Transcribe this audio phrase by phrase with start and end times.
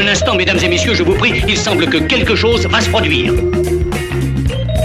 [0.00, 2.88] Un instant, mesdames et messieurs, je vous prie, il semble que quelque chose va se
[2.88, 3.34] produire.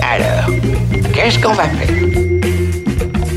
[0.02, 0.54] Alors,
[1.14, 1.96] qu'est-ce qu'on va faire?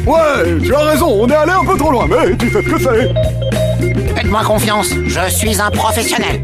[0.05, 2.69] Ouais, tu as raison, on est allé un peu trop loin, mais tu sais ce
[2.69, 4.17] que c'est.
[4.17, 6.43] Faites-moi confiance, je suis un professionnel.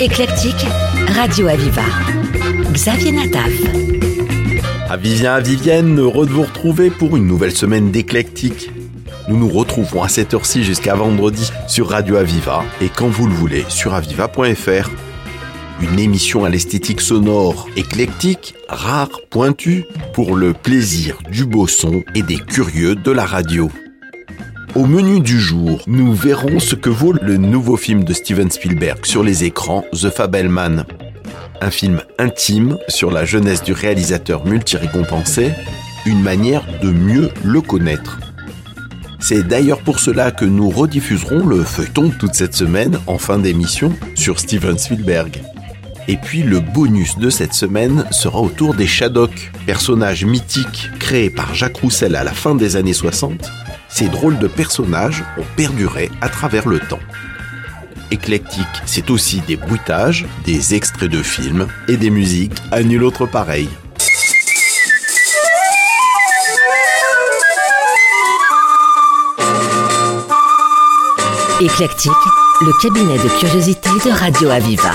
[0.00, 0.66] Éclectique,
[1.14, 1.82] Radio Aviva.
[2.72, 3.52] Xavier Nataf.
[4.88, 8.70] Avivien, Avivienne, heureux de vous retrouver pour une nouvelle semaine d'éclectique.
[9.26, 13.32] Nous nous retrouvons à cette heure-ci jusqu'à vendredi sur Radio Aviva et quand vous le
[13.32, 14.90] voulez sur aviva.fr.
[15.80, 22.22] Une émission à l'esthétique sonore éclectique, rare, pointue, pour le plaisir du beau son et
[22.22, 23.70] des curieux de la radio.
[24.74, 29.06] Au menu du jour, nous verrons ce que vaut le nouveau film de Steven Spielberg
[29.06, 30.84] sur les écrans, The Fabelman.
[31.62, 35.52] Un film intime sur la jeunesse du réalisateur multi-récompensé,
[36.04, 38.18] une manière de mieux le connaître.
[39.26, 43.90] C'est d'ailleurs pour cela que nous rediffuserons le feuilleton toute cette semaine en fin d'émission
[44.14, 45.40] sur Steven Spielberg.
[46.08, 51.54] Et puis le bonus de cette semaine sera autour des Shadok, personnages mythiques créés par
[51.54, 53.50] Jacques Roussel à la fin des années 60.
[53.88, 57.00] Ces drôles de personnages ont perduré à travers le temps.
[58.10, 63.24] Éclectique, c'est aussi des bruitages, des extraits de films et des musiques à nul autre
[63.24, 63.70] pareil.
[71.64, 72.12] Éclectique,
[72.60, 74.92] le cabinet de curiosité de Radio Aviva.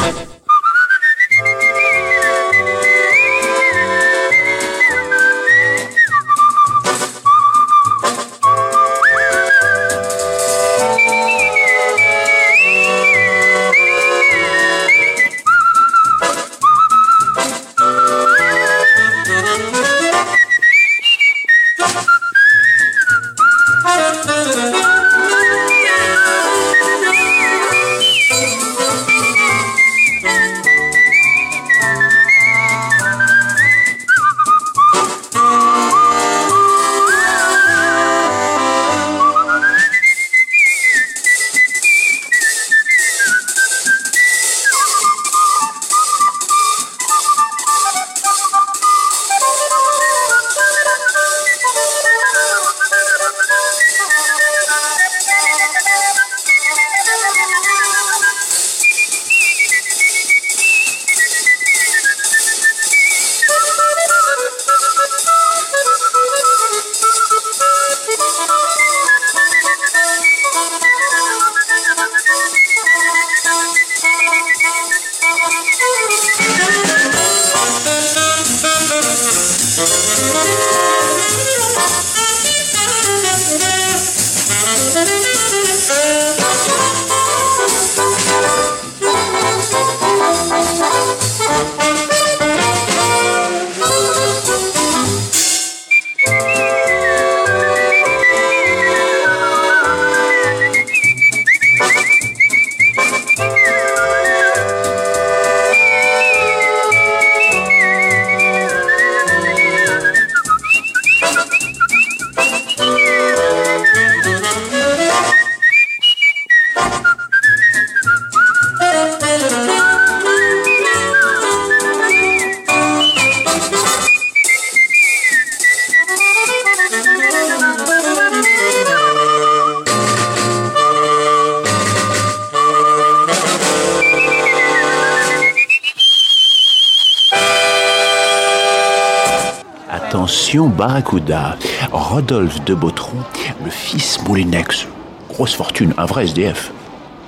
[140.49, 141.57] Attention Barracuda,
[141.91, 143.17] Rodolphe de Bautron,
[143.63, 144.87] le fils Moulinex.
[145.29, 146.71] Grosse fortune, un vrai SDF.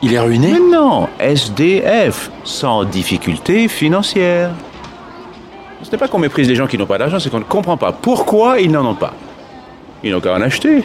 [0.02, 0.54] Il est ruiné?
[0.54, 4.50] Mais non, SDF, sans difficulté financière.
[5.84, 7.78] Ce n'est pas qu'on méprise les gens qui n'ont pas d'argent, c'est qu'on ne comprend
[7.78, 9.14] pas pourquoi ils n'en ont pas.
[10.04, 10.84] Ils n'ont qu'à en acheter.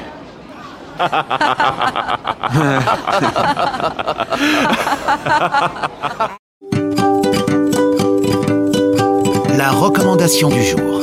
[9.57, 10.96] La recommandation du jour.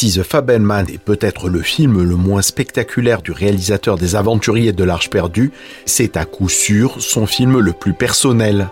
[0.00, 4.82] Si The Fabelman est peut-être le film le moins spectaculaire du réalisateur des Aventuriers de
[4.82, 5.52] l'Arche perdue,
[5.84, 8.70] c'est à coup sûr son film le plus personnel.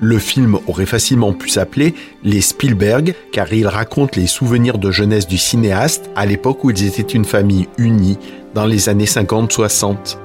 [0.00, 1.94] Le film aurait facilement pu s'appeler
[2.24, 6.86] Les Spielberg, car il raconte les souvenirs de jeunesse du cinéaste à l'époque où ils
[6.86, 8.18] étaient une famille unie,
[8.52, 10.18] dans les années 50-60.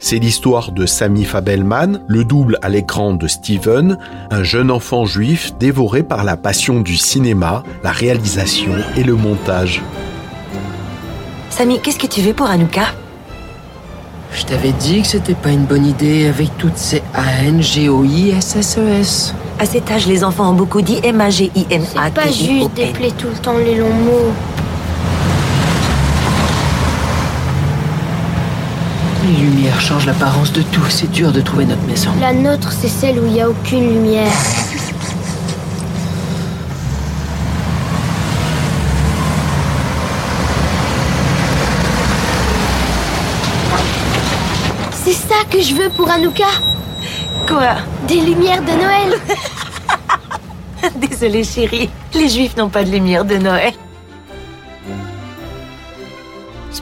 [0.00, 3.98] C'est l'histoire de Sammy Fabelman, le double à l'écran de Steven,
[4.30, 9.82] un jeune enfant juif dévoré par la passion du cinéma, la réalisation et le montage.
[11.50, 12.94] Samy, qu'est-ce que tu veux pour Anouka
[14.32, 17.74] Je t'avais dit que c'était pas une bonne idée avec toutes ces A-N-G-O-I-S-S-E-S.
[19.58, 22.04] À cet âge, les enfants ont beaucoup dit M-A-G-I-N-A.
[22.04, 24.32] C'est pas juste d'épeler tout le temps les longs mots.
[29.28, 30.84] Les lumières changent l'apparence de tout.
[30.88, 32.10] C'est dur de trouver notre maison.
[32.18, 34.32] La nôtre, c'est celle où il n'y a aucune lumière.
[45.04, 46.46] C'est ça que je veux pour Anouka
[47.46, 47.76] Quoi?
[48.06, 49.20] Des lumières de Noël
[51.08, 53.72] Désolée chérie, les juifs n'ont pas de lumière de Noël.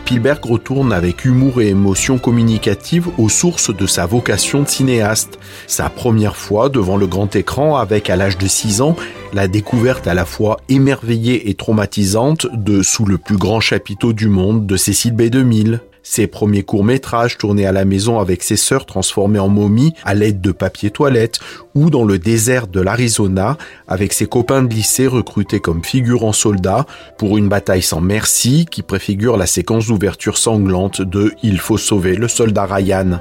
[0.06, 5.40] Spielberg retourne avec humour et émotion communicative aux sources de sa vocation de cinéaste.
[5.66, 8.94] Sa première fois devant le grand écran avec, à l'âge de 6 ans,
[9.32, 14.28] la découverte à la fois émerveillée et traumatisante de Sous le plus grand chapiteau du
[14.28, 15.80] monde de Cécile B2000.
[16.08, 20.40] Ses premiers courts-métrages tournés à la maison avec ses sœurs transformées en momies à l'aide
[20.40, 21.40] de papier toilette
[21.74, 23.58] ou dans le désert de l'Arizona
[23.88, 26.86] avec ses copains de lycée recrutés comme figurants soldats
[27.18, 32.14] pour une bataille sans merci qui préfigure la séquence d'ouverture sanglante de Il faut sauver
[32.14, 33.20] le soldat Ryan.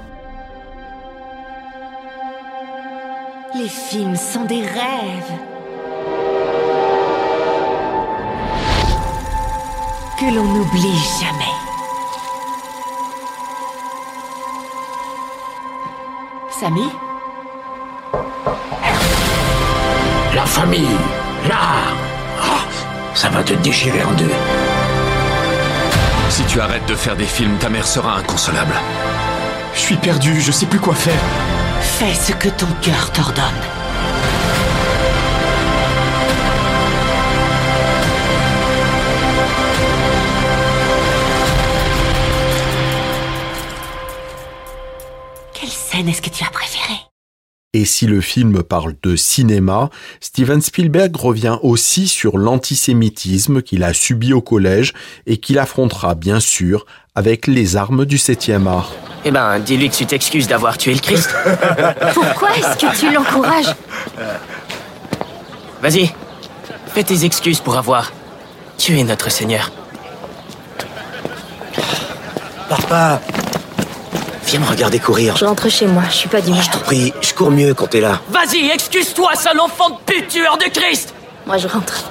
[3.57, 5.33] Les films sont des rêves.
[10.19, 11.54] Que l'on n'oublie jamais.
[16.59, 16.89] Samy?
[20.33, 20.97] La famille,
[21.49, 21.93] l'art.
[22.41, 22.65] Ah,
[23.13, 24.31] ça va te déchirer en deux.
[26.29, 28.73] Si tu arrêtes de faire des films, ta mère sera inconsolable.
[29.73, 31.19] Je suis perdu, je sais plus quoi faire.
[31.81, 33.43] Fais ce que ton cœur t'ordonne.
[45.95, 46.99] Scène est-ce que tu as préférée
[47.73, 49.89] Et si le film parle de cinéma,
[50.19, 54.93] Steven Spielberg revient aussi sur l'antisémitisme qu'il a subi au collège
[55.25, 58.91] et qu'il affrontera bien sûr avec les armes du 7e art.
[59.23, 61.33] Eh ben, dis-lui que tu t'excuses d'avoir tué le Christ.
[62.13, 63.73] Pourquoi est-ce que tu l'encourages?
[65.81, 66.13] Vas-y,
[66.87, 68.11] fais tes excuses pour avoir
[68.77, 69.71] tué notre Seigneur.
[72.69, 73.21] Papa,
[74.45, 75.35] viens me regarder courir.
[75.37, 76.61] Je rentre chez moi, je suis pas d'humeur.
[76.61, 78.21] Je t'en prie, je cours mieux quand t'es là.
[78.29, 81.13] Vas-y, excuse-toi, sale enfant de pute tueur de Christ
[81.45, 82.03] Moi, je rentre.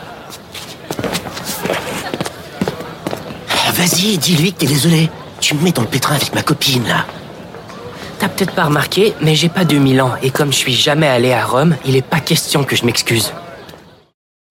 [3.51, 5.11] Ah, Vas-y, dis-lui que t'es désolé.
[5.41, 7.05] Tu me mets dans le pétrin avec ma copine, là.
[8.19, 11.33] T'as peut-être pas remarqué, mais j'ai pas 2000 ans, et comme je suis jamais allé
[11.33, 13.33] à Rome, il est pas question que je m'excuse.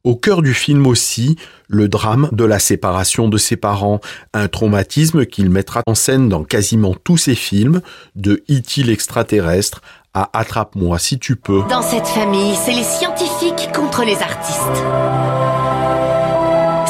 [0.03, 1.38] Au cœur du film aussi,
[1.69, 4.01] le drame de la séparation de ses parents,
[4.33, 7.79] un traumatisme qu'il mettra en scène dans quasiment tous ses films,
[8.17, 8.83] de E.T.
[8.83, 9.81] l'extraterrestre
[10.13, 11.63] à Attrape-moi si tu peux.
[11.69, 14.83] Dans cette famille, c'est les scientifiques contre les artistes.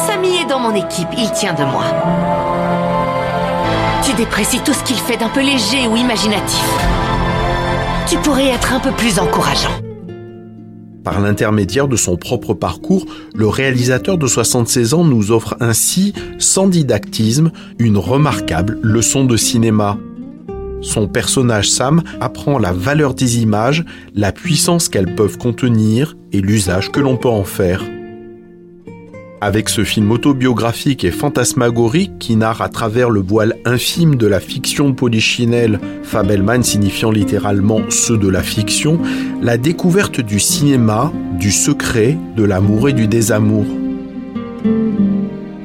[0.07, 1.83] Samy est dans mon équipe, il tient de moi.
[4.04, 6.66] Tu déprécies tout ce qu'il fait d'un peu léger ou imaginatif.
[8.07, 9.93] Tu pourrais être un peu plus encourageant.
[11.04, 13.06] Par l'intermédiaire de son propre parcours,
[13.36, 19.98] le réalisateur de 76 ans nous offre ainsi, sans didactisme, une remarquable leçon de cinéma.
[20.81, 26.92] Son personnage Sam apprend la valeur des images, la puissance qu'elles peuvent contenir et l'usage
[26.92, 27.83] que l'on peut en faire.
[29.44, 34.40] Avec ce film autobiographique et fantasmagorique qui narre à travers le voile infime de la
[34.40, 39.02] fiction Polichinelle, Fabelman signifiant littéralement ceux de la fiction,
[39.42, 43.66] la découverte du cinéma, du secret, de l'amour et du désamour.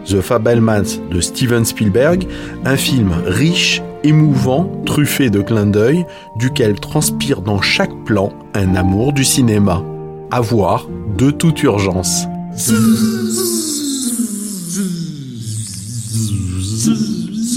[0.07, 2.27] The Fabelmans de Steven Spielberg,
[2.65, 6.05] un film riche, émouvant, truffé de clins d'œil,
[6.37, 9.85] duquel transpire dans chaque plan un amour du cinéma.
[10.33, 12.27] À voir de toute urgence.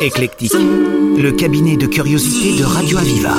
[0.00, 3.34] Éclectique, le cabinet de curiosité de Radio Aviva.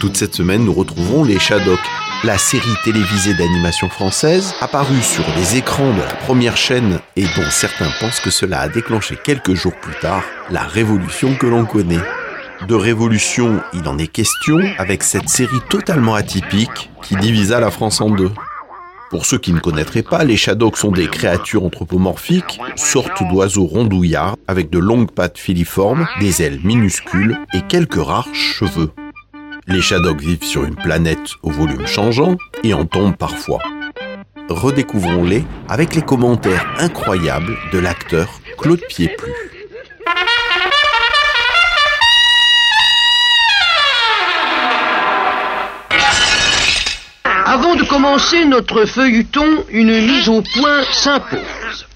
[0.00, 1.78] Toute cette semaine, nous retrouvons les Shadocks,
[2.24, 7.50] la série télévisée d'animation française apparue sur les écrans de la première chaîne et dont
[7.50, 12.00] certains pensent que cela a déclenché quelques jours plus tard la révolution que l'on connaît.
[12.68, 18.00] De révolution, il en est question avec cette série totalement atypique qui divisa la France
[18.00, 18.30] en deux.
[19.10, 24.36] Pour ceux qui ne connaîtraient pas, les Shadocks sont des créatures anthropomorphiques, sortes d'oiseaux rondouillards
[24.48, 28.90] avec de longues pattes filiformes, des ailes minuscules et quelques rares cheveux.
[29.66, 33.60] Les Shadocks vivent sur une planète au volume changeant et en tombent parfois.
[34.48, 39.53] Redécouvrons-les avec les commentaires incroyables de l'acteur Claude Pieplu.
[47.84, 51.86] De commencer notre feuilleton, une mise au point s'impose.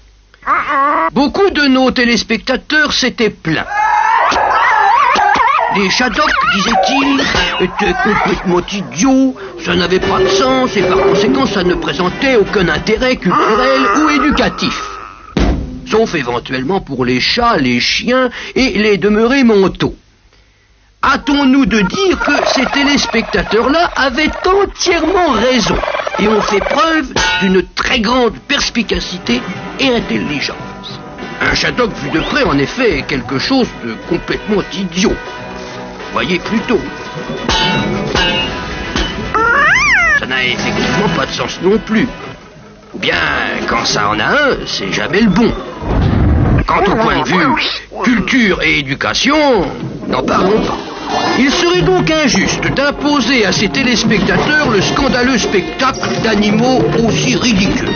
[1.13, 3.65] Beaucoup de nos téléspectateurs s'étaient plaints.
[5.75, 7.21] Les Shadocks, disait-il,
[7.61, 12.67] étaient complètement idiots, ça n'avait pas de sens et par conséquent ça ne présentait aucun
[12.69, 14.79] intérêt culturel ou éducatif.
[15.87, 19.95] Sauf éventuellement pour les chats, les chiens et les demeurés mentaux.
[21.01, 25.77] Hâtons-nous de dire que ces téléspectateurs-là avaient entièrement raison
[26.19, 29.41] et ont fait preuve d'une très grande perspicacité
[29.79, 30.57] et intelligence.
[31.41, 35.13] Un Shadok vu de près, en effet, est quelque chose de complètement idiot.
[36.11, 36.81] Voyez plutôt.
[40.19, 42.09] Ça n'a effectivement pas de sens non plus.
[42.93, 43.15] Ou bien,
[43.69, 45.51] quand ça en a un, c'est jamais le bon.
[46.67, 47.47] Quant au point de vue
[48.03, 49.65] culture et éducation,
[50.09, 50.88] n'en parlons pas.
[51.37, 57.89] Il serait donc injuste d'imposer à ces téléspectateurs le scandaleux spectacle d'animaux aussi ridicules.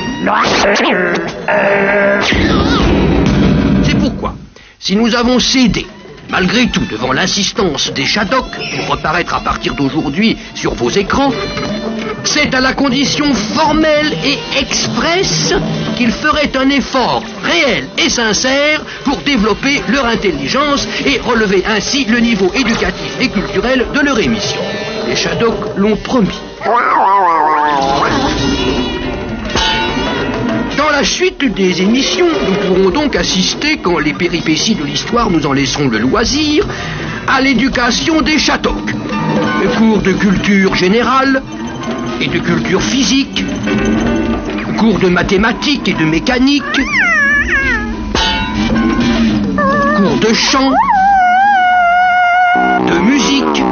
[3.84, 4.34] C'est pourquoi,
[4.80, 5.86] si nous avons cédé,
[6.30, 11.32] malgré tout, devant l'insistance des Shadocks pour reparaître à partir d'aujourd'hui sur vos écrans,
[12.24, 15.54] c'est à la condition formelle et expresse
[15.98, 22.20] qu'ils feraient un effort réel et sincère pour développer leur intelligence et relever ainsi le
[22.20, 24.60] niveau éducatif et culturel de leur émission.
[25.08, 26.40] Les Shadocks l'ont promis.
[30.78, 35.46] Dans la suite des émissions, nous pourrons donc assister, quand les péripéties de l'histoire nous
[35.46, 36.66] en laisseront le loisir,
[37.28, 38.94] à l'éducation des Shadocks.
[39.78, 41.42] Cours de culture générale,
[42.28, 43.44] de culture physique,
[44.78, 46.64] cours de mathématiques et de mécanique,
[49.98, 50.72] cours de chant,
[52.88, 53.64] de musique,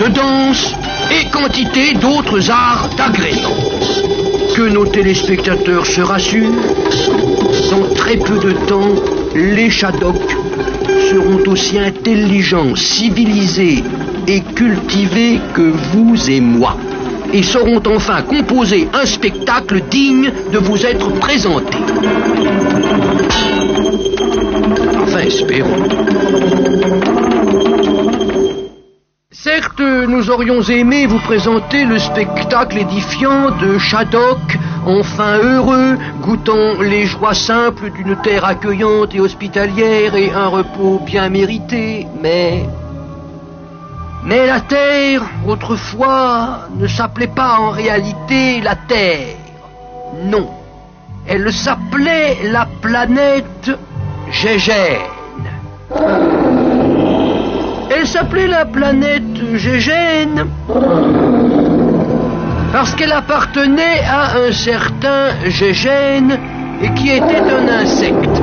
[0.00, 0.74] de danse
[1.10, 3.63] et quantité d'autres arts d'agrément.
[4.54, 6.52] Que nos téléspectateurs se rassurent,
[7.70, 8.94] dans très peu de temps,
[9.34, 10.36] les Shadocks
[11.10, 13.82] seront aussi intelligents, civilisés
[14.28, 16.76] et cultivés que vous et moi,
[17.32, 21.78] et sauront enfin composer un spectacle digne de vous être présenté.
[25.02, 25.88] Enfin, espérons.
[29.78, 37.34] Nous aurions aimé vous présenter le spectacle édifiant de Shadok, enfin heureux, goûtant les joies
[37.34, 42.68] simples d'une terre accueillante et hospitalière et un repos bien mérité, mais...
[44.24, 49.36] Mais la Terre, autrefois, ne s'appelait pas en réalité la Terre.
[50.24, 50.48] Non.
[51.26, 53.70] Elle s'appelait la planète
[54.30, 55.00] Gégène.
[58.04, 59.22] Elle s'appelait la planète
[59.54, 60.44] Gégène
[62.70, 66.38] parce qu'elle appartenait à un certain Gégène
[66.82, 68.42] et qui était un insecte.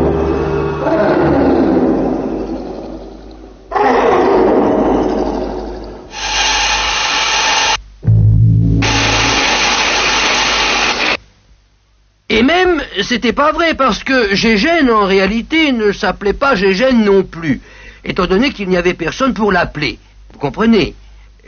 [12.30, 17.22] Et même, c'était pas vrai parce que Gégène en réalité ne s'appelait pas Gégène non
[17.22, 17.62] plus
[18.04, 20.00] étant donné qu'il n'y avait personne pour l'appeler.
[20.34, 20.96] Vous comprenez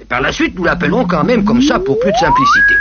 [0.10, 2.76] Par la suite, nous l'appellerons quand même comme ça pour plus de simplicité.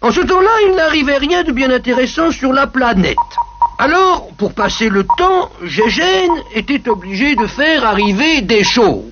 [0.00, 3.16] En ce temps-là, il n'arrivait rien de bien intéressant sur la planète.
[3.78, 9.04] Alors, pour passer le temps, Gégène était obligé de faire arriver des choses.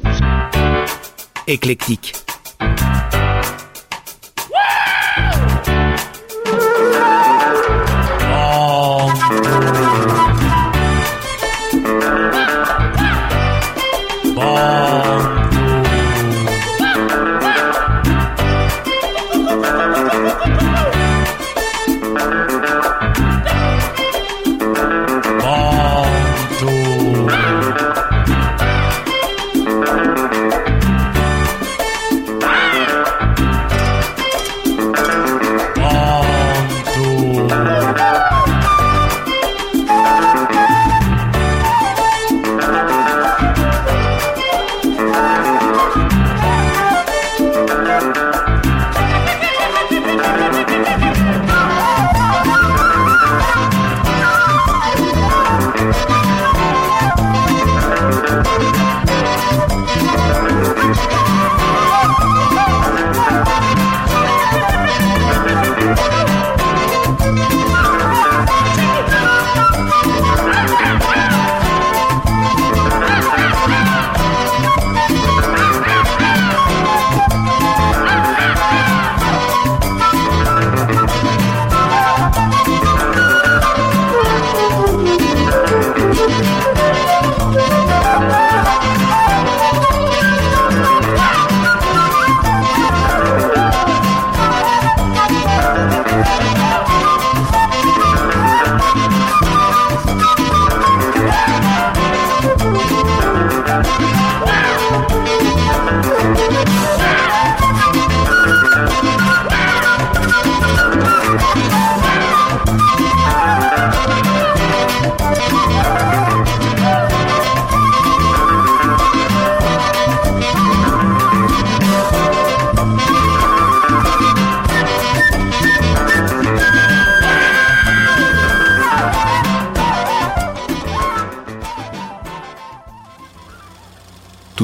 [1.47, 2.15] Éclectique.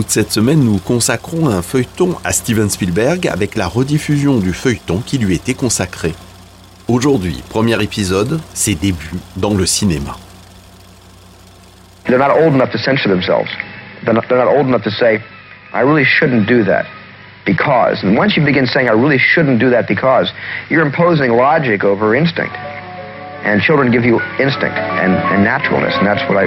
[0.08, 5.18] Cette semaine, nous consacrons un feuilleton à Steven Spielberg avec la rediffusion du feuilleton qui
[5.18, 6.14] lui était consacré.
[6.88, 10.16] Aujourd'hui, premier épisode, ses débuts dans le cinéma.
[12.06, 13.50] They're not old enough to censor themselves.
[14.06, 15.20] They're not, they're not old enough to say,
[15.74, 16.86] I really shouldn't do that
[17.44, 18.02] because.
[18.02, 20.32] And once you begin saying, I really shouldn't do that because,
[20.70, 22.56] you're imposing logic over instinct.
[23.48, 26.46] And children give you instinct and, naturalness, and that's what I,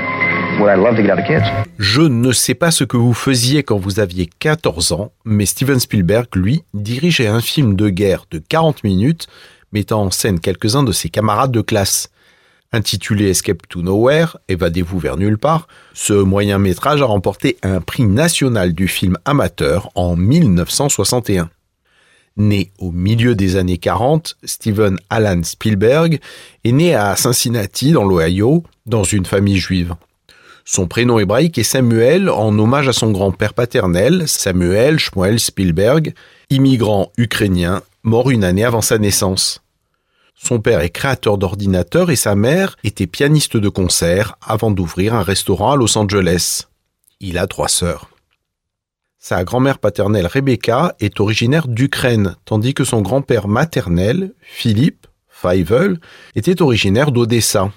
[0.61, 1.43] what I love to get out of kids.
[1.79, 5.79] Je ne sais pas ce que vous faisiez quand vous aviez 14 ans, mais Steven
[5.79, 9.27] Spielberg, lui, dirigeait un film de guerre de 40 minutes
[9.71, 12.09] mettant en scène quelques-uns de ses camarades de classe.
[12.71, 18.03] Intitulé Escape to Nowhere, Évadez-vous vers nulle part, ce moyen métrage a remporté un prix
[18.03, 21.49] national du film amateur en 1961.
[22.37, 26.19] Né au milieu des années 40, Steven Alan Spielberg
[26.63, 29.95] est né à Cincinnati, dans l'Ohio, dans une famille juive.
[30.63, 36.13] Son prénom hébraïque est Samuel en hommage à son grand-père paternel, Samuel Shmuel Spielberg,
[36.49, 39.61] immigrant ukrainien, mort une année avant sa naissance.
[40.35, 45.23] Son père est créateur d'ordinateurs et sa mère était pianiste de concert avant d'ouvrir un
[45.23, 46.67] restaurant à Los Angeles.
[47.19, 48.10] Il a trois sœurs.
[49.23, 55.99] Sa grand-mère paternelle Rebecca est originaire d'Ukraine, tandis que son grand-père maternel, Philippe Feivel,
[56.35, 57.69] était originaire d'Odessa.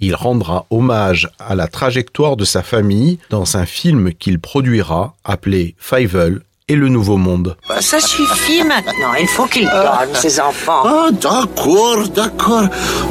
[0.00, 5.76] Il rendra hommage à la trajectoire de sa famille dans un film qu'il produira appelé
[5.78, 7.56] Feivel et le Nouveau Monde.
[7.80, 10.82] Ça suffit maintenant, il faut qu'il dorme, ses enfants.
[10.84, 12.66] Ah, d'accord, d'accord.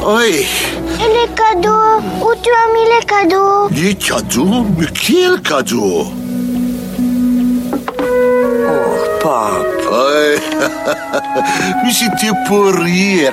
[0.06, 0.44] Oui.
[0.96, 3.68] Et les cadeaux Où tu as mis les cadeaux?
[3.70, 4.66] Les cadeaux?
[4.76, 6.12] Mais quel cadeau?
[9.34, 9.62] Oh, papa.
[9.90, 10.36] Oui.
[11.84, 13.32] Mais c'était pour rire.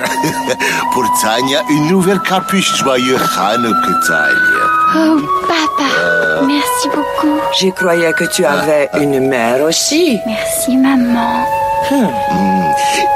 [0.92, 4.64] Pour Tania, une nouvelle capuche joyeux Hanouka, Tania.
[4.96, 7.38] Oh, papa, merci beaucoup.
[7.60, 10.18] Je croyais que tu avais une mère aussi.
[10.26, 11.44] Merci, maman.
[11.90, 12.06] Hmm.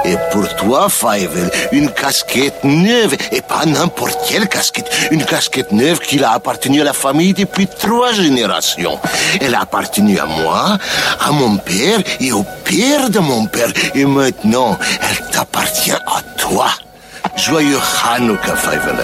[0.04, 6.00] Et pour toi, Feivel, une casquette neuve, et pas n'importe quelle casquette, une casquette neuve
[6.00, 8.98] qui a appartenu à la famille depuis trois générations.
[9.40, 10.76] Elle a appartenu à moi,
[11.20, 16.66] à mon père et au père de mon père, et maintenant, elle t'appartient à toi.
[17.36, 18.96] Joyeux Hanouka, Feivel.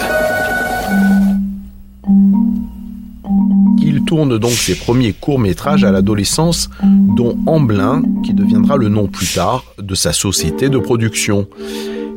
[3.93, 9.33] Il tourne donc ses premiers courts-métrages à l'adolescence, dont Amblin, qui deviendra le nom plus
[9.33, 11.45] tard de sa société de production.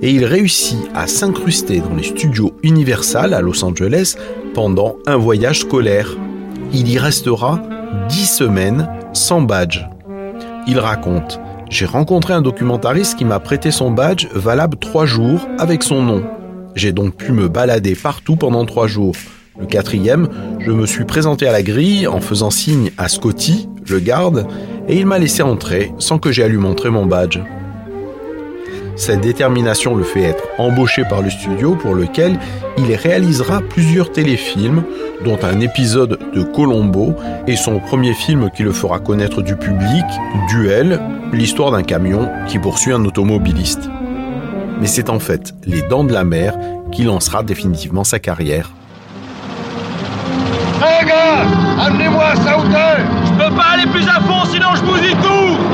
[0.00, 4.14] Et il réussit à s'incruster dans les studios Universal à Los Angeles
[4.54, 6.16] pendant un voyage scolaire.
[6.72, 7.60] Il y restera
[8.08, 9.84] dix semaines sans badge.
[10.68, 15.82] Il raconte J'ai rencontré un documentariste qui m'a prêté son badge valable trois jours avec
[15.82, 16.22] son nom.
[16.76, 19.16] J'ai donc pu me balader partout pendant trois jours.
[19.58, 24.00] Le quatrième, je me suis présenté à la grille en faisant signe à Scotty, le
[24.00, 24.48] garde,
[24.88, 27.38] et il m'a laissé entrer sans que j'aie à lui montrer mon badge.
[28.96, 32.38] Cette détermination le fait être embauché par le studio pour lequel
[32.78, 34.82] il réalisera plusieurs téléfilms,
[35.24, 37.14] dont un épisode de Colombo
[37.46, 40.04] et son premier film qui le fera connaître du public,
[40.48, 41.00] Duel,
[41.32, 43.88] l'histoire d'un camion qui poursuit un automobiliste.
[44.80, 46.58] Mais c'est en fait Les Dents de la Mer
[46.90, 48.72] qui lancera définitivement sa carrière.
[50.80, 54.82] Hé gars Amenez-moi à sa hauteur Je peux pas aller plus à fond, sinon je
[54.82, 55.73] bousille tout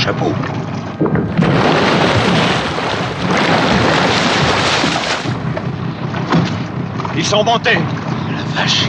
[0.00, 0.32] chapeau.
[7.16, 8.86] Ils sont montés La vache.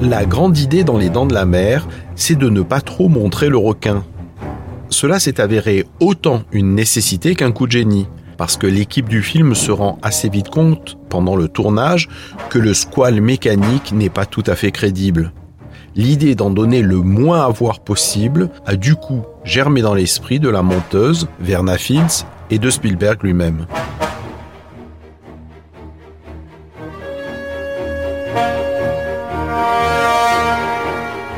[0.00, 3.50] La grande idée dans les dents de la mer, c'est de ne pas trop montrer
[3.50, 4.04] le requin.
[4.88, 9.54] Cela s'est avéré autant une nécessité qu'un coup de génie, parce que l'équipe du film
[9.54, 12.08] se rend assez vite compte, pendant le tournage,
[12.50, 15.32] que le squal mécanique n'est pas tout à fait crédible.
[15.94, 20.48] L'idée d'en donner le moins à voir possible a du coup germé dans l'esprit de
[20.48, 23.66] la monteuse, Verna Fields, et de Spielberg lui-même.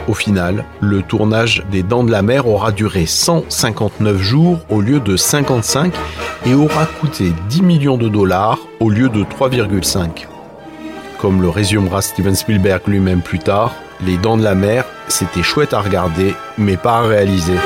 [0.07, 5.01] Au final, le tournage des Dents de la Mer aura duré 159 jours au lieu
[5.01, 5.95] de 55
[6.45, 10.27] et aura coûté 10 millions de dollars au lieu de 3,5.
[11.19, 13.73] Comme le résumera Steven Spielberg lui-même plus tard,
[14.05, 17.57] les Dents de la Mer, c'était chouette à regarder, mais pas à réaliser.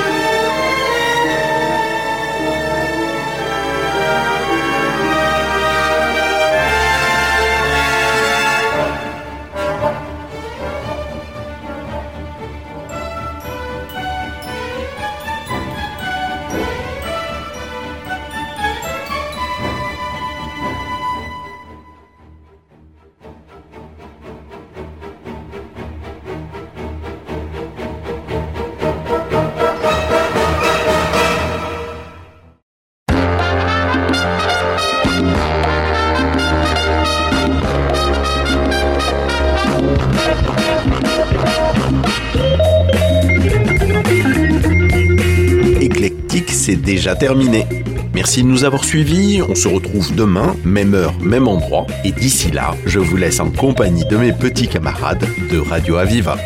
[46.89, 47.67] Déjà terminé.
[48.15, 52.51] Merci de nous avoir suivis, on se retrouve demain, même heure, même endroit, et d'ici
[52.51, 56.39] là, je vous laisse en compagnie de mes petits camarades de Radio Aviva.